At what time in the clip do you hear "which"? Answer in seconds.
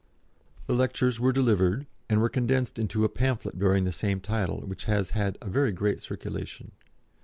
4.61-4.85